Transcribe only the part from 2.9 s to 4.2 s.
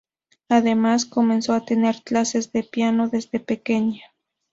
desde pequeña.